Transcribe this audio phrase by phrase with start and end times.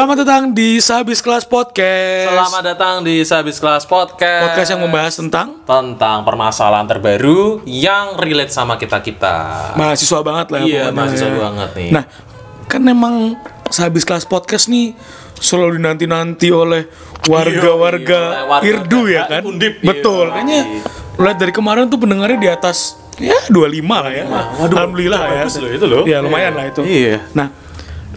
[0.00, 2.32] Selamat datang di Sabis Kelas Podcast.
[2.32, 4.48] Selamat datang di Sabis Kelas Podcast.
[4.48, 9.36] Podcast yang membahas tentang tentang permasalahan terbaru yang relate sama kita kita.
[9.76, 10.60] mahasiswa banget lah.
[10.64, 11.36] Iya, mahasiswa ya.
[11.36, 11.90] banget nih.
[11.92, 12.04] Nah,
[12.64, 13.36] kan memang
[13.68, 14.96] Sabis Kelas Podcast nih
[15.36, 16.88] selalu dinanti-nanti oleh
[17.28, 19.42] warga-warga Iya, iya, warga Irdu ya kan?
[19.52, 20.32] Undip, Betul.
[20.32, 20.32] iya.
[20.32, 20.60] Kayaknya
[21.20, 24.24] lihat dari kemarin tuh pendengarnya di atas ya 25 lah ya.
[24.64, 25.44] Waduh, Alhamdulillah ya.
[25.44, 26.04] loh itu loh.
[26.08, 26.88] Ya lumayan lah itu.
[26.88, 27.20] Iya.
[27.36, 27.52] Nah,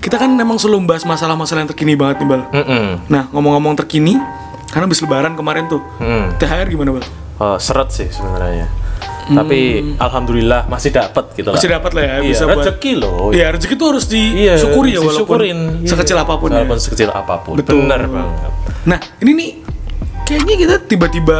[0.03, 2.41] kita kan memang selalu membahas masalah-masalah yang terkini banget nih, Bal.
[2.51, 3.07] Mm-mm.
[3.07, 4.19] Nah, ngomong-ngomong terkini,
[4.67, 5.79] karena habis lebaran kemarin tuh.
[6.03, 6.35] Mm.
[6.43, 7.03] THR gimana, Bal?
[7.39, 8.67] Oh, seret sih sebenarnya.
[9.23, 11.55] Tapi alhamdulillah masih dapat gitu lah.
[11.55, 13.31] Masih dapat lah ya, Iya, bisa buat rezeki loh.
[13.31, 15.59] Iya, rezeki itu harus Iya, disyukuri ya walaupun disyukurin.
[15.79, 15.89] Iya.
[15.95, 16.55] sekecil apa pun ya.
[16.59, 17.55] Walaupun sekecil apa pun.
[17.55, 17.87] Betul.
[17.87, 18.51] Bener banget.
[18.83, 19.49] Nah, ini nih
[20.27, 21.37] kayaknya kita tiba-tiba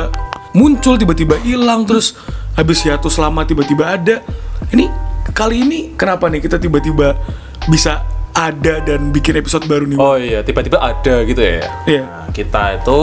[0.55, 2.16] muncul, tiba-tiba hilang terus
[2.55, 4.23] habis hiatus lama tiba-tiba ada.
[4.72, 4.88] Ini
[5.36, 7.20] kali ini kenapa nih kita tiba-tiba
[7.67, 8.00] bisa
[8.34, 9.98] ada dan bikin episode baru nih?
[9.98, 11.62] Oh iya, tiba-tiba ada gitu ya.
[11.86, 12.03] Iya.
[12.03, 13.00] Nah, kita itu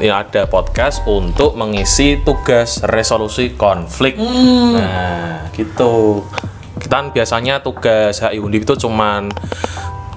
[0.00, 4.16] ya ada podcast untuk mengisi tugas resolusi konflik.
[4.16, 4.80] Hmm.
[4.80, 6.24] Nah, gitu.
[6.80, 9.28] Kita kan biasanya tugas HI Undip itu cuman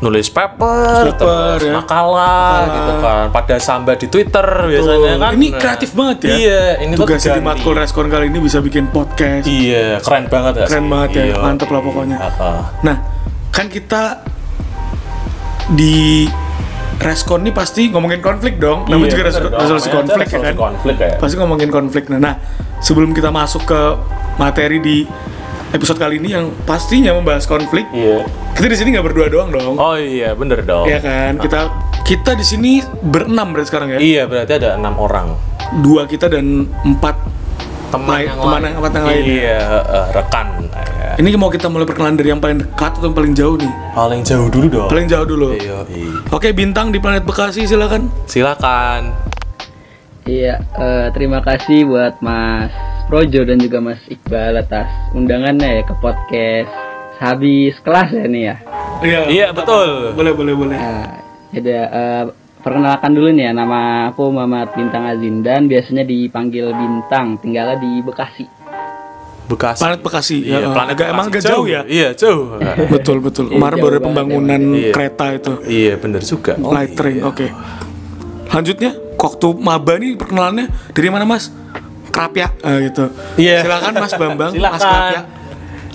[0.02, 1.74] nulis paper, Paper, terus ya.
[1.78, 3.26] makalah, gitu kan.
[3.30, 5.32] Pada sambat di Twitter biasanya kan.
[5.38, 6.34] Ini Nah, kreatif banget ya.
[6.34, 7.44] Iya, ini Tugasnya di.
[7.46, 9.46] Matkul Respon kali ini bisa bikin podcast.
[9.46, 10.66] Iya, keren banget ya.
[10.66, 10.90] Keren sih?
[10.90, 11.36] banget ya, Iya.
[11.38, 12.18] mantep lah pokoknya.
[12.18, 12.50] Apa?
[12.82, 12.98] Nah,
[13.52, 14.24] kan kita
[15.70, 16.26] di
[17.02, 18.86] Reskon ini pasti ngomongin konflik dong.
[18.86, 20.54] Namanya Iya, juga bener resolusi, resolusi konflik ya kan.
[20.56, 21.12] konflik ya.
[21.18, 22.04] Pasti ngomongin konflik.
[22.08, 22.34] Nah, nah,
[22.78, 23.82] sebelum kita masuk ke
[24.38, 24.98] materi di
[25.72, 28.22] episode kali ini yang pastinya membahas konflik, Iya.
[28.54, 29.74] kita di sini nggak berdua doang dong.
[29.76, 30.86] Oh iya, bener dong.
[30.86, 31.42] Ya kan?
[31.42, 33.98] Kita kita di sini berenam berarti sekarang ya.
[33.98, 35.34] Iya, berarti ada enam orang.
[35.82, 37.18] Dua kita dan empat
[37.90, 38.64] teman yang teman lain.
[38.68, 39.34] yang- yang lain ya?
[39.34, 40.48] Iya, eh, rekan.
[41.14, 43.72] Ini mau kita mulai perkenalan dari yang paling dekat atau yang paling jauh nih?
[43.92, 44.88] paling jauh dulu dong.
[44.88, 45.48] Paling jauh dulu.
[45.52, 46.12] Iya, iya.
[46.30, 48.08] Oke, bintang di planet Bekasi silakan.
[48.24, 49.12] Silakan.
[50.24, 52.72] Iya, eh, terima kasih buat Mas
[53.06, 56.72] Projo dan juga Mas Iqbal atas undangannya ya ke podcast
[57.18, 58.56] habis kelas ya nih ya.
[59.02, 60.14] Iya, Iya, betul.
[60.14, 60.78] boleh boleh boleh.
[60.78, 61.10] Nah,
[61.52, 62.24] jadi eh,
[62.62, 68.46] perkenalkan dulu nih ya nama aku Muhammad Bintang Azindan, biasanya dipanggil Bintang, tinggalnya di Bekasi.
[69.52, 69.80] Bekasi.
[69.84, 70.38] Planet Bekasi.
[70.42, 71.44] Iya, ya, planet agak emang Bekasi.
[71.44, 71.82] agak jauh, ya.
[71.84, 72.44] Iya, jauh.
[72.88, 73.46] betul betul.
[73.52, 74.92] Iya, Kemarin baru banget pembangunan Iya.
[74.96, 75.54] kereta itu.
[75.68, 76.54] iya, bener juga.
[76.56, 77.20] Light train.
[77.22, 77.48] Oke.
[78.48, 81.52] Lanjutnya, waktu maba nih perkenalannya dari mana Mas?
[82.12, 83.08] Kerapia ah, gitu.
[83.36, 83.64] Iya.
[83.64, 84.80] Silakan Mas Bambang, Mas Silakan.
[84.80, 85.22] Kerapia.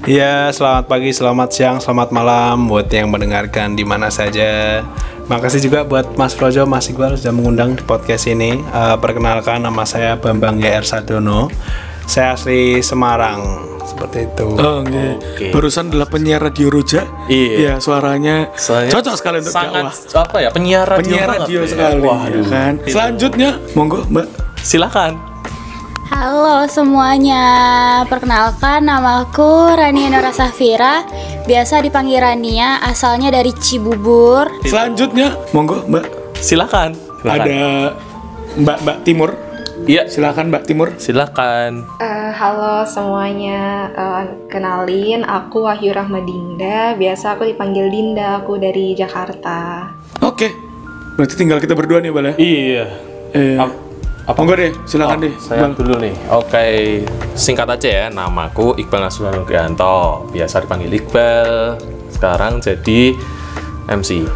[0.06, 4.84] Ya, selamat pagi, selamat siang, selamat malam buat yang mendengarkan di mana saja.
[5.27, 8.55] Makasih juga buat Mas Projo, Mas Iqbal sudah mengundang di podcast ini.
[8.55, 11.50] Eh, perkenalkan nama saya Bambang GR Sadono.
[12.06, 13.43] Saya asli Semarang,
[13.83, 14.47] seperti itu.
[14.55, 15.05] Oh, oke.
[15.19, 15.47] Oke.
[15.50, 17.03] Barusan adalah penyiar radio Roja.
[17.27, 17.77] Iya.
[17.78, 20.22] suaranya Soalnya cocok sekali untuk sangat dakwah.
[20.22, 21.69] apa ya penyiar radio Penyiar radio ya.
[21.69, 22.45] sekali, ya Waduh.
[22.47, 22.72] kan.
[22.84, 24.27] Selanjutnya, monggo Mbak.
[24.59, 25.12] Silakan.
[26.06, 27.45] Halo semuanya,
[28.06, 31.03] perkenalkan namaku Rania Nora Safira
[31.45, 36.39] Biasa dipanggil Rania, asalnya dari Cibubur Selanjutnya, monggo Mbak.
[36.39, 36.95] Silakan.
[37.21, 37.43] Silakan.
[37.43, 37.59] Ada
[38.56, 39.31] Mbak Mbak Timur.
[39.87, 40.89] Iya, Silakan Mbak Timur.
[40.99, 41.87] silakan.
[41.97, 46.93] Eh, halo semuanya, Eh, kenalin aku Wahyu Rahmadinda.
[46.93, 49.87] Biasa aku dipanggil Dinda, aku dari Jakarta.
[50.21, 50.51] Oke.
[51.15, 52.35] Berarti tinggal kita berdua nih, Bal ya.
[52.37, 52.85] Iya.
[53.33, 53.79] Eh, Ap-
[54.27, 54.37] apa?
[54.37, 55.35] Monggo deh, silakan Oh, deh.
[55.39, 55.73] Saya Bal.
[55.73, 56.15] dulu nih.
[56.29, 56.67] Oke,
[57.33, 58.05] singkat aja ya.
[58.09, 60.27] Namaku Iqbal Nasrul Nugianto.
[60.29, 61.79] Biasa dipanggil Iqbal.
[62.11, 63.15] Sekarang jadi
[63.87, 64.27] MC.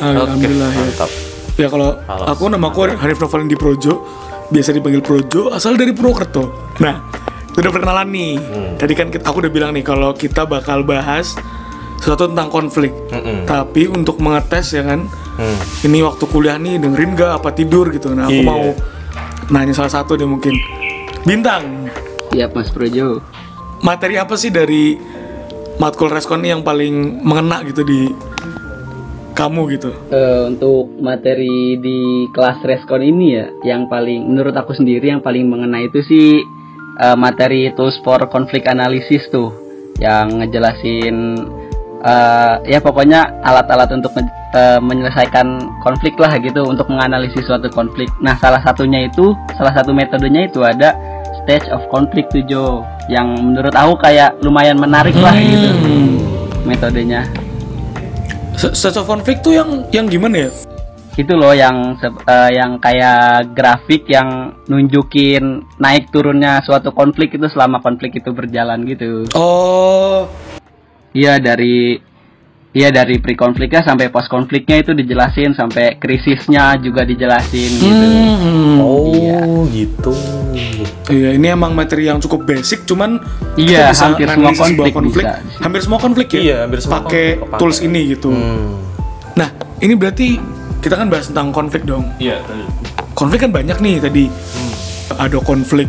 [0.00, 0.80] Alhamdulillah ya.
[0.82, 1.10] mantap.
[1.56, 4.04] Ya kalau Halo, aku namaku Hanif Novalin di Projo,
[4.46, 6.74] biasa dipanggil Projo, asal dari Purwokerto.
[6.78, 7.02] Nah,
[7.50, 8.34] itu udah perkenalan nih.
[8.38, 8.72] Hmm.
[8.76, 11.34] Tadi kan kita, aku udah bilang nih kalau kita bakal bahas
[11.96, 12.92] sesuatu tentang konflik.
[13.08, 13.48] Mm-mm.
[13.48, 15.56] Tapi untuk mengetes ya kan, Hmm.
[15.84, 18.12] ini waktu kuliah nih dengerin gak apa tidur gitu.
[18.12, 18.46] Nah, aku Iya.
[18.46, 18.64] mau
[19.48, 20.56] nanya salah satu deh mungkin.
[21.22, 21.92] Bintang,
[22.32, 23.20] Siap Mas Projo.
[23.80, 24.96] materi apa sih dari
[25.76, 28.08] matkul reskon ini yang paling mengena gitu di
[29.36, 29.92] kamu gitu?
[30.08, 35.44] Eh, untuk materi di kelas reskon ini ya, yang paling menurut aku sendiri yang paling
[35.44, 36.40] mengena itu sih
[36.96, 39.52] eh, materi tools for conflict analysis tuh,
[40.00, 41.36] yang ngejelasin
[42.00, 48.08] eh, ya pokoknya alat-alat untuk eh, menyelesaikan konflik lah gitu untuk menganalisis suatu konflik.
[48.24, 50.96] Nah salah satunya itu, salah satu metodenya itu ada
[51.44, 52.82] stage of conflict tuh Jo,
[53.12, 55.70] yang menurut aku kayak lumayan menarik lah gitu
[56.66, 57.45] metodenya.
[58.56, 60.50] Stage of conflict tuh yang yang gimana ya?
[61.16, 61.96] itu loh yang
[62.28, 68.84] eh, yang kayak grafik yang nunjukin naik turunnya suatu konflik itu selama konflik itu berjalan
[68.84, 69.24] gitu.
[69.32, 70.28] Oh,
[71.16, 71.96] Iya dari
[72.76, 77.88] Iya dari pre konfliknya sampai post konfliknya itu dijelasin sampai krisisnya juga dijelasin gitu.
[77.88, 78.76] Hmm.
[78.84, 80.12] Oh, gitu.
[81.08, 83.16] Iya, ini emang materi yang cukup basic, cuman
[83.56, 85.40] Iya, bisa hampir semua sebuah konflik bisa.
[85.64, 88.28] hampir semua konflik ya, Iya, hampir semua pakai konflik tools ini gitu.
[88.28, 88.76] Hmm.
[89.40, 89.48] Nah,
[89.80, 90.36] ini berarti
[90.84, 92.04] kita kan bahas tentang konflik dong.
[92.20, 92.44] Iya,
[93.16, 94.28] Konflik kan banyak nih tadi.
[95.16, 95.88] Ada konflik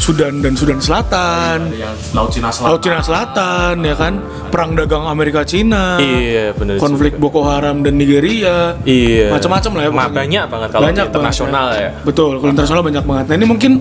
[0.00, 2.70] Sudan dan Sudan Selatan, yang Laut Cina Selatan.
[2.70, 4.12] Laut Cina Selatan, ya kan,
[4.48, 6.80] perang dagang Amerika Cina, Iya, benar.
[6.80, 9.28] konflik Boko Haram dan Nigeria, Iya.
[9.30, 9.90] macam-macam lah ya.
[9.90, 10.10] Pokoknya.
[10.10, 11.90] banyak banget kalau Banyak di banget internasional ya.
[12.00, 13.24] Betul, kalau internasional banyak banget.
[13.26, 13.72] Nah ini mungkin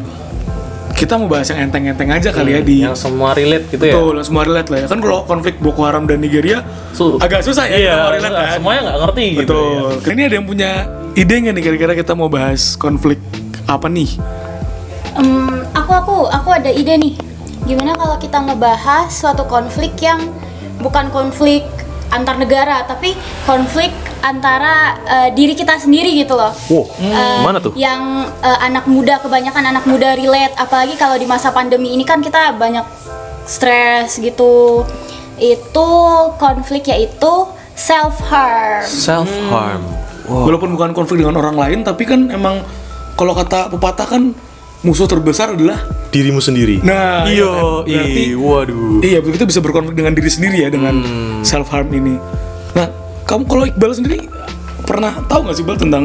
[0.91, 3.95] kita mau bahas yang enteng-enteng aja kali ya di yang semua relate gitu ya.
[3.95, 4.87] Betul, semua relate lah ya.
[4.91, 6.59] Kan kalau konflik Boko Haram dan Nigeria
[6.91, 8.51] Su- agak susah ya Iya, kita mau relate kan.
[8.53, 9.59] semuanya nggak ngerti gitu.
[9.95, 10.11] Betul.
[10.11, 10.71] Ini ada yang punya
[11.15, 13.15] ide nggak nih kira-kira kita mau bahas konflik
[13.63, 14.11] apa nih?
[15.15, 15.58] Em,
[15.89, 17.13] aku aku aku ada ide nih.
[17.65, 20.21] Gimana kalau kita ngebahas suatu konflik yang
[20.81, 21.65] bukan konflik
[22.09, 23.13] antar negara, tapi
[23.45, 23.93] konflik
[24.25, 26.53] antara eh, diri kita sendiri gitu loh.
[26.69, 27.73] Wow, Eh, mana tuh?
[27.77, 28.01] Yang
[28.41, 32.53] eh, anak muda kebanyakan anak muda relate, apalagi kalau di masa pandemi ini kan kita
[32.57, 32.85] banyak
[33.45, 34.85] stres gitu.
[35.37, 35.89] Itu
[36.37, 37.33] konflik yaitu
[37.77, 38.85] self harm.
[38.85, 39.85] Self harm.
[40.29, 42.61] Walaupun bukan konflik dengan orang lain, tapi kan emang
[43.17, 44.23] kalau kata pepatah kan
[44.81, 45.79] musuh terbesar adalah
[46.09, 46.81] Dirimu sendiri.
[46.81, 47.85] Nah, iya, iya kan?
[47.85, 48.97] Berarti- iya, waduh.
[48.99, 51.45] Iya, kita bisa berkonflik dengan diri sendiri ya dengan Hmm.
[51.45, 52.17] self harm ini.
[52.73, 52.89] Nah,
[53.23, 54.25] kamu kalau Iqbal sendiri
[54.81, 56.03] pernah tahu nggak sih Iqbal tentang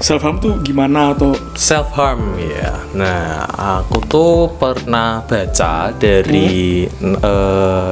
[0.00, 2.80] self harm tuh gimana atau Self harm ya.
[2.96, 3.44] Nah,
[3.76, 7.12] aku tuh pernah baca dari Hmm.
[7.14, 7.88] eh,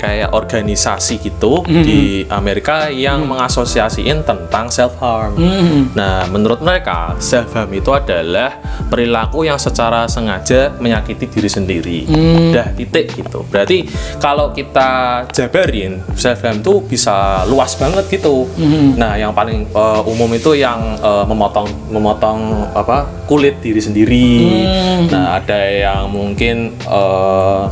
[0.00, 1.84] kayak organisasi gitu Hmm.
[1.84, 5.36] di Amerika yang mengasosiasiin tentang self harm.
[5.36, 5.92] Hmm.
[5.92, 8.56] Nah, menurut mereka self harm itu adalah
[8.88, 11.98] perilaku yang secara sengaja menyakiti diri sendiri.
[12.08, 12.56] Hmm.
[12.56, 13.44] Dah titik gitu.
[13.52, 13.84] Berarti
[14.16, 18.48] kalau kita jabarin self harm itu bisa luas banget gitu.
[18.56, 18.96] Hmm.
[18.96, 24.30] Nah, yang paling eh, umum itu yang eh, memotong memotong apa kulit diri sendiri.
[24.64, 25.12] Hmm.
[25.12, 27.62] Nah, ada yang mungkin eh,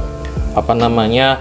[0.52, 1.38] apa namanya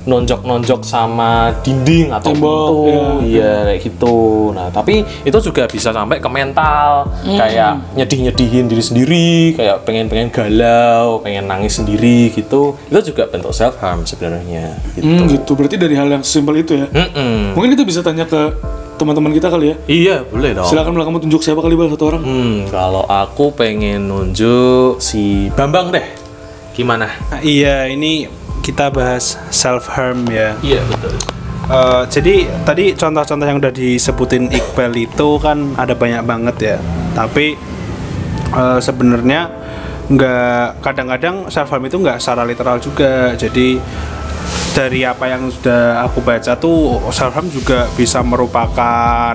[0.00, 3.04] nonjok-nonjok sama dinding atau Tembok, pintu, ya.
[3.28, 4.16] iya kayak gitu.
[4.56, 7.36] Nah, tapi itu juga bisa sampai ke mental, Hmm.
[7.36, 9.30] kayak nyedih-nyedihin diri sendiri,
[9.60, 12.80] kayak pengen-pengen galau, pengen nangis sendiri gitu.
[12.88, 14.80] Itu juga bentuk self harm sebenarnya.
[14.96, 15.04] Gitu.
[15.04, 15.52] Hmm, gitu.
[15.52, 16.86] Berarti dari hal yang simpel itu ya.
[16.88, 17.52] Mm-mm.
[17.52, 18.56] Mungkin kita bisa tanya ke
[18.96, 19.76] teman-teman kita kali ya.
[19.88, 20.68] Iya, boleh dong.
[20.68, 22.22] Silakan kamu tunjuk siapa kali Bal satu orang.
[22.24, 26.04] Hmm, kalau aku pengen nunjuk si Bambang deh.
[26.76, 27.08] Gimana?
[27.28, 28.24] Nah, iya, ini
[28.60, 30.56] kita bahas self harm ya.
[30.60, 31.16] Iya, betul.
[31.70, 32.34] Eh, jadi
[32.66, 36.76] tadi contoh-contoh yang udah disebutin Iqbal itu kan ada banyak banget ya.
[37.14, 37.54] Tapi
[38.50, 39.46] eh, sebenarnya
[40.10, 43.38] nggak kadang-kadang self harm itu nggak secara literal juga.
[43.38, 43.78] Jadi
[44.74, 49.34] dari apa yang sudah aku baca tuh self harm juga bisa merupakan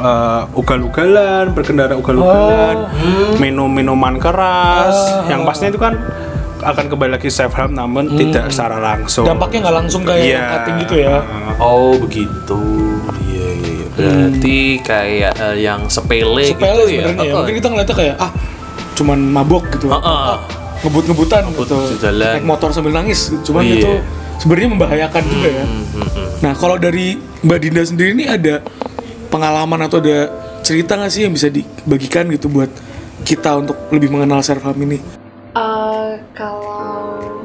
[0.00, 2.88] eh, ugal-ugalan, berkendara ugal-ugalan,
[3.36, 4.96] minum minuman keras,
[5.28, 5.94] yang pastinya itu kan
[6.60, 9.24] akan kembali lagi self harm namun tidak secara langsung.
[9.24, 10.42] Dampaknya nggak langsung kayak Iya.
[10.52, 11.14] cutting gitu ya.
[11.56, 12.60] Oh, begitu.
[13.24, 13.86] Iya, iya, iya.
[13.92, 17.02] Berarti kayak hal yang sepele, Sepele gitu ya.
[17.04, 17.32] sebenarnya ya.
[17.32, 18.30] Oh, Mungkin kita ngeliatnya kayak ah
[18.94, 19.86] cuman mabok gitu.
[19.88, 20.02] Heeh.
[20.04, 20.36] Ah,
[20.78, 21.76] ngebut-ngebutan gitu.
[21.88, 22.34] di jalan.
[22.34, 23.30] Naik motor sambil nangis.
[23.42, 23.74] Cuman Iya.
[23.76, 23.90] itu
[24.38, 25.64] sebenarnya membahayakan juga ya.
[25.64, 26.28] Hmm, hmm, hmm.
[26.38, 27.06] Nah, kalau dari
[27.42, 28.62] Mbak Dinda sendiri ini ada
[29.28, 30.30] pengalaman atau ada
[30.60, 32.70] cerita nggak sih yang bisa dibagikan gitu buat
[33.20, 34.98] kita untuk lebih mengenal self harm ini?
[36.08, 37.44] Eh, kalau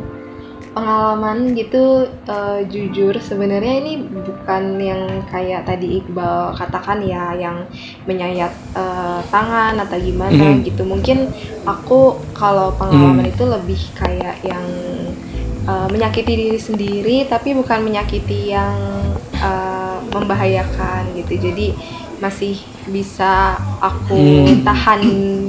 [0.74, 1.84] pengalaman gitu
[2.25, 7.70] eh, jujur sebenarnya ini bukan yang kayak tadi Iqbal katakan ya yang
[8.03, 10.65] menyayat eh, tangan atau gimana Mhm.
[10.65, 11.29] gitu mungkin
[11.63, 14.65] aku kalau pengalaman itu lebih kayak yang
[15.63, 18.74] eh, menyakiti diri sendiri tapi bukan menyakiti yang
[19.38, 21.67] eh, membahayakan gitu jadi
[22.17, 22.55] masih
[22.88, 24.63] bisa aku Hmm.
[24.63, 25.01] tahan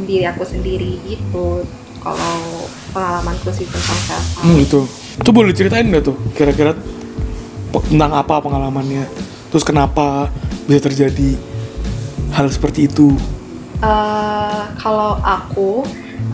[0.05, 1.63] diri aku sendiri gitu
[1.99, 2.54] kalau
[2.95, 4.45] pengalamanku sih tentang self harm.
[4.47, 4.81] Hmm, itu.
[5.19, 6.79] Itu boleh ceritain nggak tuh kira-kira
[7.91, 9.11] tentang apa pengalamannya?
[9.51, 10.31] Terus kenapa
[10.71, 11.35] bisa terjadi
[12.31, 13.19] hal seperti itu?
[13.83, 15.83] Eh, kalau aku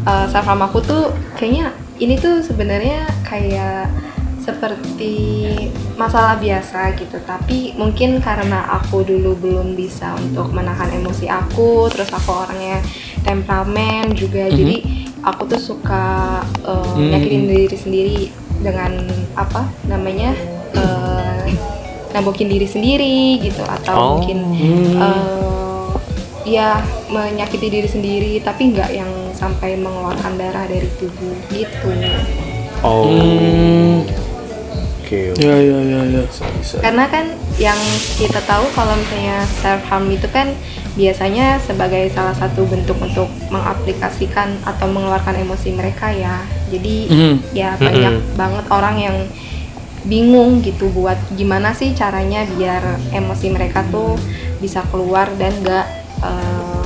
[0.04, 1.08] eh, self harm aku tuh
[1.40, 3.88] kayaknya ini tuh sebenarnya kayak
[4.40, 5.14] seperti
[6.00, 12.08] masalah biasa gitu tapi mungkin karena aku dulu belum bisa untuk menahan emosi aku terus
[12.08, 12.80] aku orangnya
[13.22, 14.80] temperamen juga jadi
[15.20, 17.10] aku tuh suka eh, Hmm.
[17.10, 18.20] nyakitin diri sendiri
[18.60, 18.92] dengan
[19.34, 20.32] apa namanya
[20.72, 21.46] eh,
[22.10, 24.08] nabokin diri sendiri gitu atau Oh.
[24.18, 24.38] mungkin
[24.96, 25.88] eh,
[26.46, 31.88] ya menyakiti diri sendiri tapi nggak yang sampai mengeluarkan darah dari tubuh gitu
[32.80, 33.04] Oh.
[33.04, 34.08] Hmm,
[35.04, 35.36] Oke.
[35.36, 35.36] oke.
[35.36, 36.22] ya ya ya ya.
[36.80, 37.76] Karena kan yang
[38.16, 40.56] kita tahu kalau misalnya self harm itu kan
[40.94, 46.42] biasanya sebagai salah satu bentuk untuk mengaplikasikan atau mengeluarkan emosi mereka ya.
[46.68, 47.34] Jadi Mhm.
[47.52, 49.16] ya banyak banget orang yang
[50.00, 52.80] bingung gitu buat gimana sih caranya biar
[53.12, 54.16] emosi mereka tuh
[54.58, 55.86] bisa keluar dan gak
[56.20, 56.84] eh,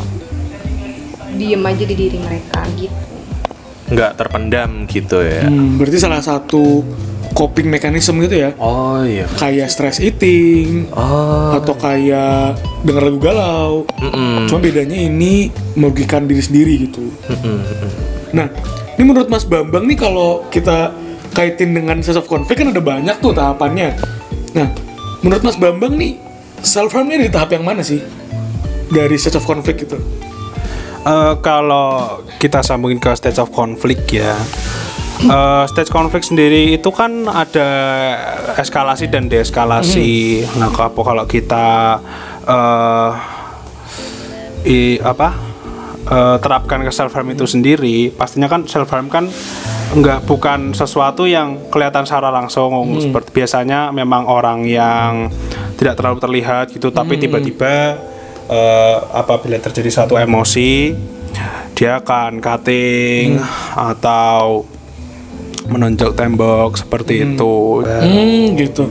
[1.34, 2.94] diem aja di diri mereka gitu.
[3.84, 6.80] nggak terpendam gitu ya Hmm, berarti salah satu
[7.34, 8.50] coping mechanism gitu ya.
[8.56, 13.72] oh iya Kayak stress eating oh atau kayak denger lagu galau.
[13.98, 14.46] Mm-mm.
[14.46, 17.10] Cuma bedanya ini merugikan diri sendiri gitu.
[17.28, 17.90] Mm-mm, mm-mm.
[18.34, 18.46] Nah,
[18.94, 20.94] ini menurut Mas Bambang nih kalau kita
[21.34, 23.98] kaitin dengan sense of conflict kan ada banyak tuh tahapannya.
[24.54, 24.70] Nah,
[25.20, 26.18] menurut Mas Bambang nih
[26.62, 27.98] self harm ini di tahap yang mana sih
[28.88, 29.98] dari sense of conflict itu?
[31.04, 34.32] Eh, kalau kita sambungin ke stage of conflict ya
[35.22, 37.68] eh, stage conflict sendiri itu kan ada
[38.58, 40.42] eskalasi dan deeskalasi.
[40.58, 41.98] Nah apa kalau kita
[42.44, 43.10] eh
[44.64, 45.28] i, apa
[46.08, 49.28] eh, terapkan ke self harm itu sendiri pastinya kan self harm kan
[49.94, 52.74] nggak bukan sesuatu yang kelihatan secara langsung.
[52.98, 55.30] Seperti biasanya memang orang yang
[55.78, 57.98] tidak terlalu terlihat gitu tapi tiba-tiba
[58.48, 60.94] eh, apabila terjadi suatu emosi
[61.74, 63.34] dia akan cutting
[63.74, 64.62] atau
[65.64, 68.88] menonjok tembok seperti itu Hmm, gitu.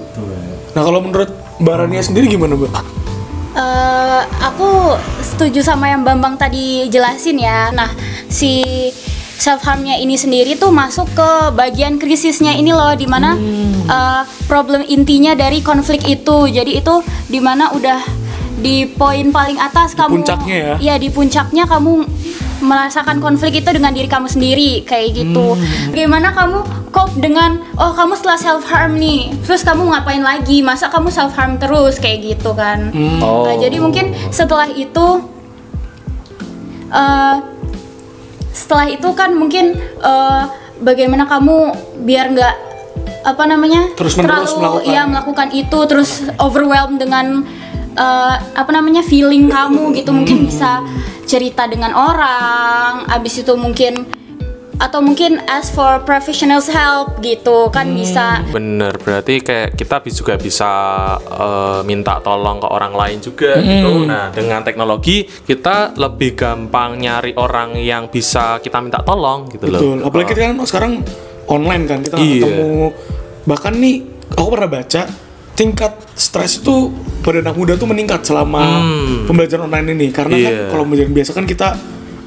[0.73, 1.29] Nah, kalau menurut
[1.61, 2.71] Mbak Rania sendiri gimana, Mbak?
[3.53, 7.69] Eh, aku setuju sama yang Bambang tadi jelasin ya.
[7.69, 7.93] Nah,
[8.25, 8.89] si
[9.37, 13.37] self harmnya ini sendiri tuh masuk ke bagian krisisnya ini loh, di mana
[13.85, 16.49] eh, problem intinya dari konflik itu.
[16.49, 18.01] Jadi itu di mana udah
[18.57, 20.23] di poin paling atas kamu.
[20.23, 20.73] puncaknya ya?
[20.81, 22.07] Iya di puncaknya kamu
[22.63, 25.59] merasakan konflik itu dengan diri kamu sendiri kayak gitu.
[25.91, 30.63] Bagaimana kamu cope dengan oh kamu setelah self harm nih, terus kamu ngapain lagi?
[30.63, 32.89] Masa kamu self harm terus kayak gitu kan?
[33.19, 33.43] Oh.
[33.45, 35.07] Nah, jadi mungkin setelah itu
[36.93, 37.37] eh
[38.53, 40.41] setelah itu kan mungkin eh,
[40.79, 41.73] bagaimana kamu
[42.05, 42.55] biar nggak
[43.23, 44.93] apa namanya Terus-menerus melakukan.
[44.93, 47.47] ya melakukan itu terus overwhelmed dengan
[47.93, 50.81] eh, apa namanya feeling kamu gitu mungkin bisa
[51.23, 54.05] cerita dengan orang abis itu mungkin
[54.73, 60.71] atau mungkin ask for professionals help gitu kan bisa Bener, berarti kayak kita juga bisa
[61.23, 64.03] eh, minta tolong ke orang lain juga gitu.
[64.09, 69.79] Nah, dengan teknologi kita lebih gampang nyari orang yang bisa kita minta tolong gitu loh.
[69.79, 69.97] Betul.
[70.09, 70.93] Apalagi kita kan sekarang
[71.47, 72.43] online kan, kita Iya.
[72.43, 72.85] ketemu.
[73.45, 73.95] Bahkan nih,
[74.35, 75.01] aku pernah baca
[75.53, 76.89] tingkat stres itu
[77.21, 79.29] pada anak muda tuh meningkat selama Hmm.
[79.29, 80.07] pembelajaran online ini.
[80.09, 80.65] Karena kan Iya.
[80.69, 81.67] kalau pembelajaran biasa kan kita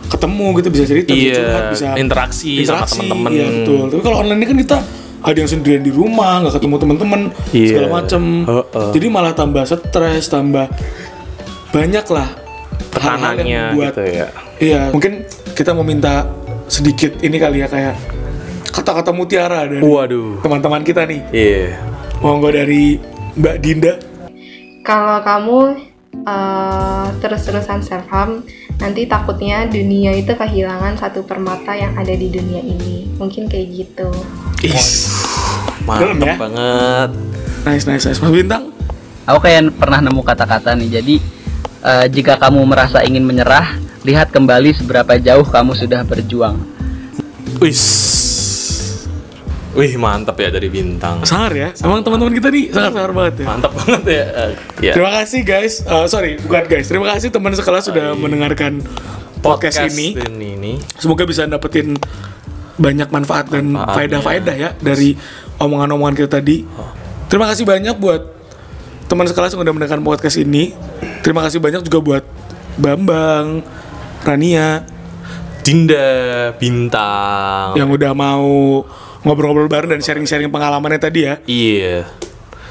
[0.07, 3.31] ketemu gitu bisa cerita, bisa Iya, curhat, bisa interaksi sama teman-teman.
[3.35, 3.85] Iya betul.
[3.91, 4.79] Tapi kalau online ini kan kita
[5.27, 7.69] ada yang sendirian di rumah, nggak ketemu teman-teman Iya.
[7.75, 8.23] segala macem.
[8.47, 8.91] Heeh.
[8.95, 10.67] Jadi malah tambah stres, tambah
[11.75, 12.29] banyak lah
[12.95, 14.27] Tekanannya membuat gitu ya.
[14.57, 16.25] Iya, mungkin kita mau minta
[16.67, 17.97] sedikit ini kali ya kayak
[18.73, 19.83] kata-kata mutiara dari
[20.41, 21.21] teman-teman kita nih.
[21.35, 21.65] Iya.
[22.23, 22.97] Monggo dari
[23.37, 23.95] Mbak Dinda.
[24.81, 25.59] Kalau kamu
[26.25, 28.49] eh, terus-terusan self harm,
[28.81, 33.13] nanti takutnya dunia itu kehilangan satu permata yang ada di dunia ini.
[33.21, 34.09] Mungkin kayak gitu.
[34.65, 35.13] Is.
[35.85, 36.35] Mantap ya?
[36.41, 37.11] banget.
[37.69, 38.21] Nice, nice, nice.
[38.25, 38.73] Mas Bintang.
[39.27, 41.03] Aku kayak pernah nemu kata-kata nih.
[41.03, 41.15] Jadi
[41.85, 46.57] eh, jika kamu merasa ingin menyerah, lihat kembali seberapa jauh kamu sudah berjuang.
[47.61, 48.16] Wis.
[49.77, 51.21] Wih, mantap ya dari bintang.
[51.29, 51.69] Sangar ya.
[51.85, 53.47] Emang teman-teman kita nih sangar-sangar banget ya.
[53.53, 54.25] Mantap banget ya.
[54.81, 54.93] Ya.
[54.97, 55.85] Terima kasih guys.
[55.85, 56.89] Eh, sorry, bukan guys.
[56.89, 58.81] Terima kasih teman sekelas sudah mendengarkan
[59.45, 60.17] podcast, ini.
[60.41, 60.73] ini.
[60.97, 61.93] Semoga bisa dapetin
[62.77, 65.17] banyak manfaat dan faedah-faedah ya dari
[65.61, 66.65] omongan-omongan kita tadi.
[67.29, 68.23] Terima kasih banyak buat
[69.13, 70.73] teman sekelas yang udah mendengarkan podcast ini.
[71.21, 72.25] Terima kasih banyak juga buat
[72.77, 73.65] Bambang,
[74.25, 74.85] Rania
[75.65, 77.75] Dinda bintang.
[77.75, 78.85] yang udah mau
[79.27, 81.35] ngobrol-ngobrol bareng dan sharing-sharing pengalamannya tadi ya.
[81.43, 82.07] Iya.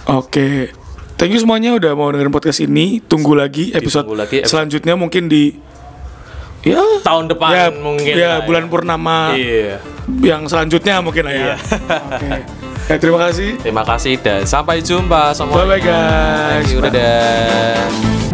[0.07, 0.71] Oke.
[1.15, 2.99] Thank you semuanya udah mau dengerin podcast ini.
[2.99, 5.55] Tunggu lagi episode, Ditunggu lagi episode- selanjutnya mungkin di
[6.61, 8.13] ya Tahun depan ya, mungkin.
[8.13, 9.79] ya lah bulan purnama Iya.
[10.19, 11.53] yang selanjutnya mungkin lah ya.
[11.55, 12.39] Oke.
[12.85, 13.49] Ya, terima kasih.
[13.57, 15.65] Terima kasih dan sampai jumpa semuanya.
[15.65, 16.49] Bye-bye, guys.
[16.61, 16.91] Thank you, Bye.
[16.91, 18.24] dadah.